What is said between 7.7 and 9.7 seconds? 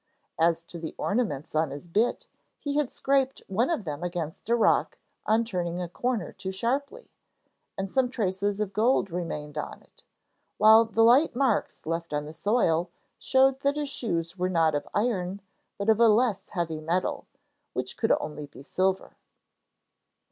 and some traces of gold remained